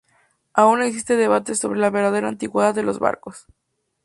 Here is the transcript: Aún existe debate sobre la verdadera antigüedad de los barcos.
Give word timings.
Aún 0.55 0.81
existe 0.81 1.15
debate 1.15 1.53
sobre 1.53 1.79
la 1.79 1.91
verdadera 1.91 2.27
antigüedad 2.27 2.73
de 2.73 2.81
los 2.81 2.97
barcos. 2.97 3.45